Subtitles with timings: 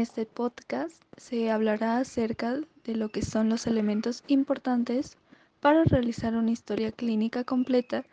[0.00, 5.18] Este podcast se hablará acerca de lo que son los elementos importantes
[5.60, 8.06] para realizar una historia clínica completa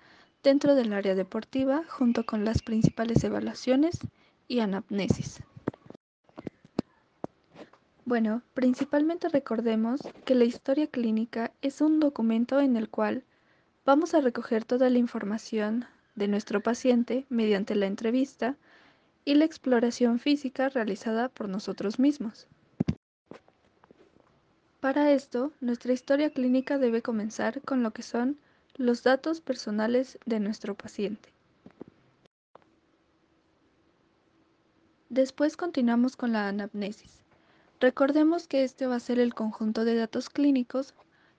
[0.44, 4.00] dentro del área deportiva junto con las principales evaluaciones
[4.50, 5.40] y anamnesis.
[8.04, 13.24] Bueno, principalmente recordemos que la historia clínica es un documento en el cual
[13.86, 15.86] vamos a recoger toda la información
[16.16, 18.58] de nuestro paciente mediante la entrevista
[19.28, 22.48] y la exploración física realizada por nosotros mismos.
[24.80, 28.40] Para esto, nuestra historia clínica debe comenzar con lo que son
[28.78, 31.34] los datos personales de nuestro paciente.
[35.10, 37.26] Después continuamos con la anamnesis.
[37.82, 40.94] Recordemos que este va a ser el conjunto de datos clínicos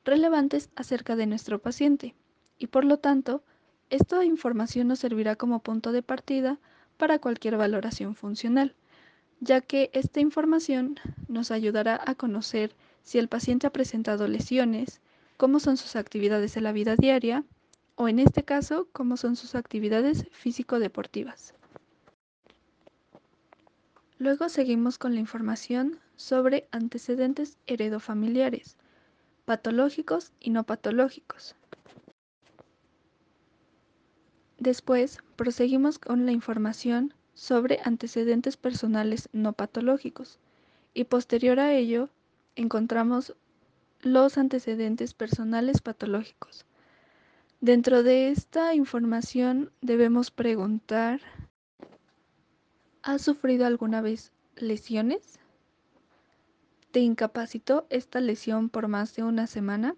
[0.04, 2.14] relevantes acerca de nuestro paciente
[2.58, 3.42] y por lo tanto,
[3.88, 6.58] esta información nos servirá como punto de partida
[6.98, 8.74] para cualquier valoración funcional,
[9.40, 15.00] ya que esta información nos ayudará a conocer si el paciente ha presentado lesiones,
[15.38, 17.44] cómo son sus actividades en la vida diaria
[17.94, 21.54] o en este caso, cómo son sus actividades físico-deportivas.
[24.18, 28.76] Luego seguimos con la información sobre antecedentes heredofamiliares,
[29.44, 31.54] patológicos y no patológicos.
[34.58, 40.40] Después proseguimos con la información sobre antecedentes personales no patológicos
[40.94, 42.08] y posterior a ello
[42.56, 43.36] encontramos
[44.00, 46.66] los antecedentes personales patológicos.
[47.60, 51.20] Dentro de esta información debemos preguntar
[53.02, 55.38] ¿Has sufrido alguna vez lesiones?
[56.90, 59.94] ¿Te incapacitó esta lesión por más de una semana?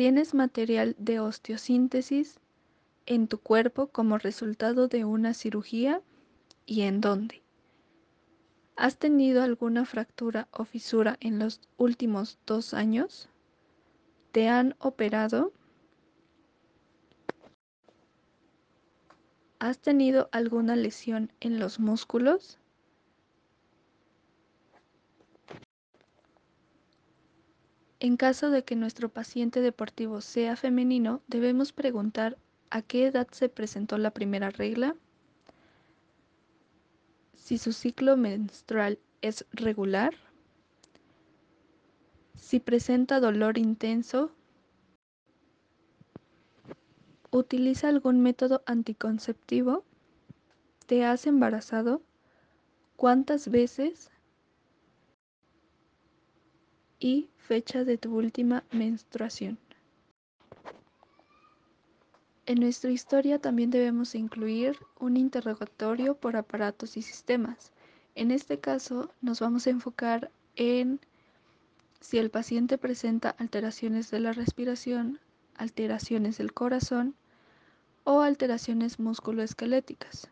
[0.00, 2.40] ¿Tienes material de osteosíntesis
[3.04, 6.00] en tu cuerpo como resultado de una cirugía
[6.64, 7.42] y en dónde?
[8.76, 13.28] ¿Has tenido alguna fractura o fisura en los últimos dos años?
[14.32, 15.52] ¿Te han operado?
[19.58, 22.58] ¿Has tenido alguna lesión en los músculos?
[28.00, 32.38] En caso de que nuestro paciente deportivo sea femenino, debemos preguntar
[32.70, 34.96] a qué edad se presentó la primera regla,
[37.34, 40.14] si su ciclo menstrual es regular,
[42.36, 44.32] si presenta dolor intenso
[47.32, 49.84] ¿Utiliza algún método anticonceptivo?
[50.86, 52.02] ¿Te has embarazado?
[52.96, 54.10] ¿Cuántas veces?
[57.00, 59.58] Y fecha de tu última menstruación.
[62.46, 67.72] En nuestra historia también debemos incluir un interrogatorio por aparatos y sistemas.
[68.14, 71.00] En este caso nos vamos a enfocar en
[72.00, 75.20] si el paciente presenta alteraciones de la respiración,
[75.56, 77.14] alteraciones del corazón
[78.04, 80.28] o alteraciones musculoesqueléticas.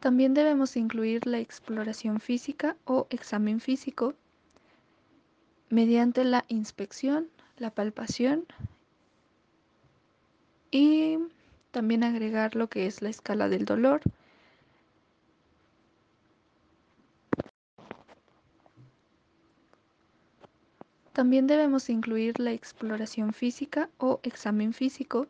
[0.00, 4.14] También debemos incluir la exploración física o examen físico
[5.68, 7.28] mediante la inspección,
[7.58, 8.46] la palpación
[10.70, 11.18] y
[11.70, 14.00] también agregar lo que es la escala del dolor,
[21.12, 25.26] También debemos incluir la exploración física o examen físico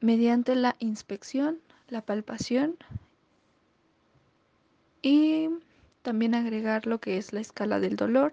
[0.00, 1.58] mediante la inspección,
[1.88, 2.76] la palpación
[5.08, 5.48] y
[6.02, 8.32] también agregar lo que es la escala del dolor.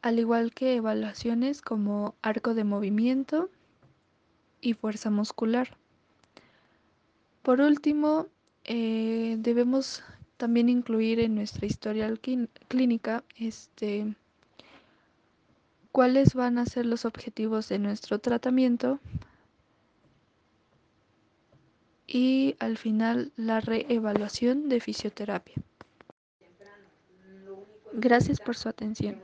[0.00, 3.48] al igual que evaluaciones como arco de movimiento
[4.60, 5.78] y fuerza muscular.
[7.40, 8.26] Por último,
[8.64, 10.02] eh, debemos
[10.36, 12.12] también incluir en nuestra historia
[12.68, 14.14] clínica este,
[15.90, 19.00] cuáles van a ser los objetivos de nuestro tratamiento
[22.14, 25.56] y al final la reevaluación de fisioterapia.
[27.92, 29.22] Gracias por su atención.